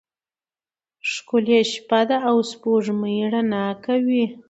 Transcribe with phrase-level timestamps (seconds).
[1.11, 4.23] ښکلی شپه ده او سپوږمۍ رڼا کوي.